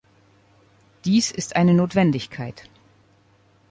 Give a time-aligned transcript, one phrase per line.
[1.05, 2.67] Dies ist eine Notwendigkeit.